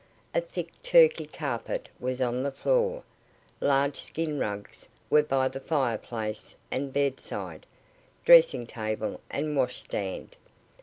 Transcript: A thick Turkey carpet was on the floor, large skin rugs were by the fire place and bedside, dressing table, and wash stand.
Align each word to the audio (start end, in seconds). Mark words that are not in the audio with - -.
A 0.33 0.41
thick 0.41 0.71
Turkey 0.81 1.27
carpet 1.27 1.87
was 1.99 2.21
on 2.21 2.41
the 2.41 2.51
floor, 2.51 3.03
large 3.59 3.97
skin 4.01 4.39
rugs 4.39 4.89
were 5.11 5.21
by 5.21 5.47
the 5.47 5.59
fire 5.59 5.99
place 5.99 6.55
and 6.71 6.91
bedside, 6.91 7.67
dressing 8.25 8.65
table, 8.65 9.21
and 9.29 9.55
wash 9.55 9.77
stand. 9.83 10.37